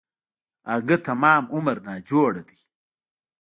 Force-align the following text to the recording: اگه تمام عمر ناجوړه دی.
اگه 0.75 0.97
تمام 1.07 1.43
عمر 1.55 1.77
ناجوړه 1.87 2.43
دی. 2.49 2.59